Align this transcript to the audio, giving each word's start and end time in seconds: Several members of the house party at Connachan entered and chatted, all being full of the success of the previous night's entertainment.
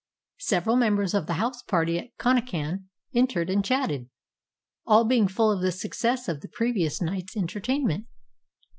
Several 0.39 0.77
members 0.77 1.13
of 1.13 1.27
the 1.27 1.33
house 1.35 1.61
party 1.61 1.99
at 1.99 2.17
Connachan 2.17 2.85
entered 3.13 3.51
and 3.51 3.63
chatted, 3.63 4.09
all 4.83 5.05
being 5.05 5.27
full 5.27 5.51
of 5.51 5.61
the 5.61 5.71
success 5.71 6.27
of 6.27 6.41
the 6.41 6.49
previous 6.49 7.03
night's 7.03 7.37
entertainment. 7.37 8.07